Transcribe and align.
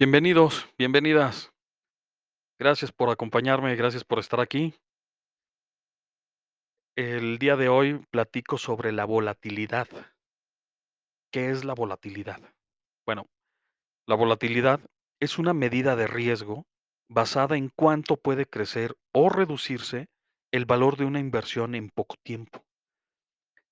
Bienvenidos, 0.00 0.72
bienvenidas. 0.78 1.52
Gracias 2.56 2.92
por 2.92 3.10
acompañarme, 3.10 3.74
gracias 3.74 4.04
por 4.04 4.20
estar 4.20 4.38
aquí. 4.38 4.72
El 6.94 7.40
día 7.40 7.56
de 7.56 7.68
hoy 7.68 8.06
platico 8.12 8.58
sobre 8.58 8.92
la 8.92 9.04
volatilidad. 9.04 9.88
¿Qué 11.32 11.50
es 11.50 11.64
la 11.64 11.74
volatilidad? 11.74 12.40
Bueno, 13.04 13.26
la 14.06 14.14
volatilidad 14.14 14.78
es 15.18 15.36
una 15.36 15.52
medida 15.52 15.96
de 15.96 16.06
riesgo 16.06 16.68
basada 17.10 17.56
en 17.56 17.68
cuánto 17.74 18.16
puede 18.16 18.46
crecer 18.46 18.96
o 19.12 19.30
reducirse 19.30 20.06
el 20.52 20.64
valor 20.64 20.96
de 20.96 21.06
una 21.06 21.18
inversión 21.18 21.74
en 21.74 21.90
poco 21.90 22.14
tiempo. 22.22 22.64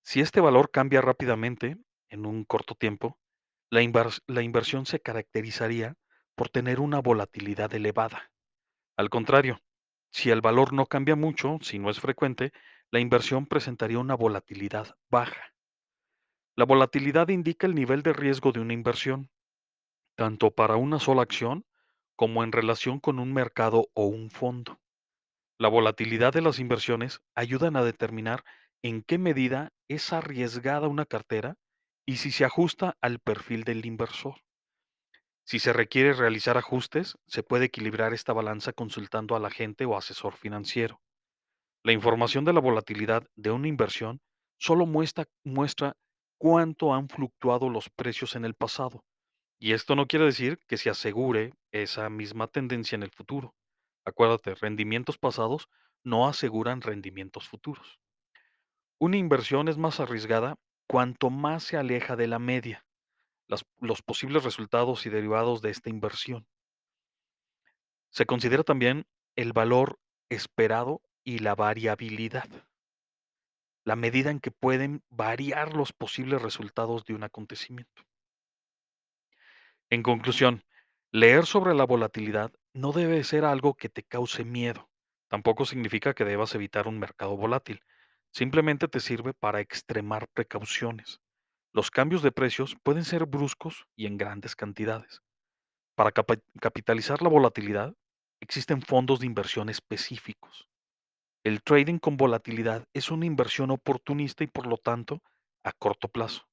Si 0.02 0.20
este 0.20 0.40
valor 0.40 0.72
cambia 0.72 1.00
rápidamente 1.00 1.76
en 2.08 2.26
un 2.26 2.44
corto 2.44 2.74
tiempo, 2.74 3.16
la, 3.70 3.80
la 4.26 4.42
inversión 4.42 4.86
se 4.86 4.98
caracterizaría 4.98 5.94
por 6.36 6.48
tener 6.48 6.78
una 6.78 7.00
volatilidad 7.00 7.74
elevada. 7.74 8.30
Al 8.96 9.10
contrario, 9.10 9.60
si 10.12 10.30
el 10.30 10.40
valor 10.40 10.72
no 10.72 10.86
cambia 10.86 11.16
mucho, 11.16 11.58
si 11.60 11.78
no 11.80 11.90
es 11.90 11.98
frecuente, 11.98 12.52
la 12.90 13.00
inversión 13.00 13.46
presentaría 13.46 13.98
una 13.98 14.14
volatilidad 14.14 14.96
baja. 15.10 15.54
La 16.54 16.64
volatilidad 16.64 17.28
indica 17.28 17.66
el 17.66 17.74
nivel 17.74 18.02
de 18.02 18.12
riesgo 18.12 18.52
de 18.52 18.60
una 18.60 18.72
inversión, 18.72 19.30
tanto 20.14 20.52
para 20.52 20.76
una 20.76 20.98
sola 20.98 21.22
acción 21.22 21.66
como 22.14 22.44
en 22.44 22.52
relación 22.52 23.00
con 23.00 23.18
un 23.18 23.34
mercado 23.34 23.88
o 23.92 24.06
un 24.06 24.30
fondo. 24.30 24.80
La 25.58 25.68
volatilidad 25.68 26.32
de 26.32 26.42
las 26.42 26.58
inversiones 26.58 27.20
ayudan 27.34 27.76
a 27.76 27.84
determinar 27.84 28.44
en 28.82 29.02
qué 29.02 29.18
medida 29.18 29.72
es 29.88 30.12
arriesgada 30.12 30.88
una 30.88 31.06
cartera 31.06 31.56
y 32.06 32.16
si 32.16 32.30
se 32.30 32.44
ajusta 32.44 32.96
al 33.00 33.18
perfil 33.18 33.64
del 33.64 33.84
inversor. 33.84 34.45
Si 35.46 35.60
se 35.60 35.72
requiere 35.72 36.12
realizar 36.12 36.58
ajustes, 36.58 37.16
se 37.28 37.44
puede 37.44 37.66
equilibrar 37.66 38.12
esta 38.12 38.32
balanza 38.32 38.72
consultando 38.72 39.36
al 39.36 39.44
agente 39.44 39.84
o 39.84 39.96
asesor 39.96 40.34
financiero. 40.34 41.00
La 41.84 41.92
información 41.92 42.44
de 42.44 42.52
la 42.52 42.60
volatilidad 42.60 43.28
de 43.36 43.52
una 43.52 43.68
inversión 43.68 44.20
solo 44.58 44.86
muestra, 44.86 45.28
muestra 45.44 45.96
cuánto 46.36 46.92
han 46.92 47.08
fluctuado 47.08 47.70
los 47.70 47.90
precios 47.90 48.34
en 48.34 48.44
el 48.44 48.54
pasado. 48.54 49.04
Y 49.60 49.72
esto 49.72 49.94
no 49.94 50.08
quiere 50.08 50.24
decir 50.24 50.58
que 50.66 50.78
se 50.78 50.90
asegure 50.90 51.54
esa 51.70 52.10
misma 52.10 52.48
tendencia 52.48 52.96
en 52.96 53.04
el 53.04 53.12
futuro. 53.12 53.54
Acuérdate, 54.04 54.56
rendimientos 54.56 55.16
pasados 55.16 55.68
no 56.02 56.26
aseguran 56.26 56.80
rendimientos 56.80 57.48
futuros. 57.48 58.00
Una 58.98 59.16
inversión 59.16 59.68
es 59.68 59.78
más 59.78 60.00
arriesgada 60.00 60.56
cuanto 60.88 61.30
más 61.30 61.62
se 61.62 61.76
aleja 61.76 62.16
de 62.16 62.26
la 62.26 62.38
media, 62.38 62.85
los 63.48 64.02
posibles 64.02 64.44
resultados 64.44 65.06
y 65.06 65.10
derivados 65.10 65.62
de 65.62 65.70
esta 65.70 65.90
inversión. 65.90 66.46
Se 68.10 68.26
considera 68.26 68.62
también 68.62 69.06
el 69.36 69.52
valor 69.52 69.98
esperado 70.28 71.02
y 71.24 71.38
la 71.40 71.54
variabilidad. 71.54 72.48
la 73.86 73.94
medida 73.94 74.30
en 74.32 74.40
que 74.40 74.50
pueden 74.50 75.04
variar 75.10 75.74
los 75.74 75.92
posibles 75.92 76.42
resultados 76.42 77.04
de 77.04 77.14
un 77.14 77.22
acontecimiento. 77.22 78.02
En 79.90 80.02
conclusión, 80.02 80.64
leer 81.12 81.46
sobre 81.46 81.72
la 81.72 81.84
volatilidad 81.86 82.52
no 82.74 82.90
debe 82.90 83.22
ser 83.22 83.44
algo 83.44 83.74
que 83.74 83.88
te 83.88 84.02
cause 84.02 84.44
miedo. 84.44 84.90
Tampoco 85.28 85.64
significa 85.64 86.14
que 86.14 86.24
debas 86.24 86.54
evitar 86.56 86.88
un 86.88 86.98
mercado 86.98 87.36
volátil. 87.36 87.80
Simplemente 88.32 88.88
te 88.88 88.98
sirve 88.98 89.34
para 89.34 89.60
extremar 89.60 90.26
precauciones. 90.34 91.20
Los 91.76 91.90
cambios 91.90 92.22
de 92.22 92.32
precios 92.32 92.74
pueden 92.82 93.04
ser 93.04 93.26
bruscos 93.26 93.86
y 93.96 94.06
en 94.06 94.16
grandes 94.16 94.56
cantidades. 94.56 95.20
Para 95.94 96.10
capitalizar 96.10 97.20
la 97.20 97.28
volatilidad, 97.28 97.94
existen 98.40 98.80
fondos 98.80 99.20
de 99.20 99.26
inversión 99.26 99.68
específicos. 99.68 100.70
El 101.44 101.62
trading 101.62 101.98
con 101.98 102.16
volatilidad 102.16 102.88
es 102.94 103.10
una 103.10 103.26
inversión 103.26 103.70
oportunista 103.70 104.42
y 104.42 104.46
por 104.46 104.66
lo 104.66 104.78
tanto 104.78 105.22
a 105.64 105.72
corto 105.72 106.08
plazo. 106.08 106.48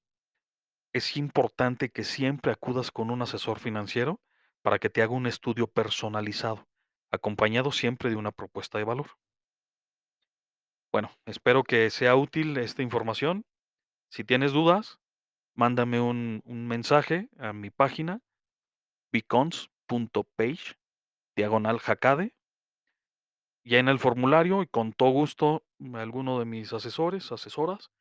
Es 0.92 1.16
importante 1.16 1.88
que 1.88 2.04
siempre 2.04 2.52
acudas 2.52 2.92
con 2.92 3.10
un 3.10 3.22
asesor 3.22 3.60
financiero 3.60 4.20
para 4.62 4.78
que 4.78 4.90
te 4.90 5.02
haga 5.02 5.14
un 5.14 5.26
estudio 5.26 5.68
personalizado, 5.68 6.68
acompañado 7.12 7.72
siempre 7.72 8.10
de 8.10 8.18
una 8.18 8.34
propuesta 8.34 8.78
de 8.78 8.84
valor. 8.84 9.12
Bueno, 10.92 11.12
espero 11.26 11.64
que 11.64 11.90
sea 11.92 12.14
útil 12.18 12.58
esta 12.58 12.82
información. 12.82 13.46
Si 14.10 14.26
tienes 14.26 14.52
dudas, 14.52 15.00
mándame 15.54 16.00
un, 16.00 16.42
un 16.46 16.68
mensaje 16.68 17.30
a 17.38 17.54
mi 17.54 17.70
página 17.70 18.22
beacons.page 19.12 20.76
diagonal 21.36 21.80
jacade 21.80 22.34
en 23.66 23.88
el 23.88 24.00
formulario 24.00 24.62
y 24.62 24.68
con 24.68 24.94
todo 24.94 25.10
gusto 25.10 25.64
alguno 25.94 26.40
de 26.40 26.46
mis 26.46 26.74
asesores, 26.74 27.32
asesoras 27.32 27.92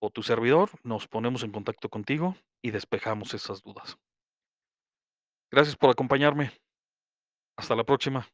o 0.00 0.10
tu 0.10 0.22
servidor, 0.22 0.70
nos 0.82 1.08
ponemos 1.08 1.42
en 1.42 1.52
contacto 1.52 1.88
contigo 1.88 2.36
y 2.62 2.70
despejamos 2.70 3.32
esas 3.34 3.62
dudas. 3.62 3.98
Gracias 5.50 5.76
por 5.76 5.90
acompañarme. 5.90 6.52
Hasta 7.56 7.74
la 7.74 7.84
próxima. 7.84 8.28